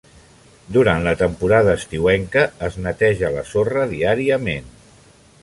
Durant 0.77 1.03
la 1.07 1.13
temporada 1.19 1.75
estiuenca 1.81 2.47
es 2.69 2.79
neteja 2.87 3.31
la 3.37 3.45
sorra 3.53 3.87
diàriament. 3.95 4.75